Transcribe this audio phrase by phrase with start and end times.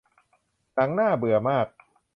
[0.73, 1.67] หนังน่าเบื่อมาก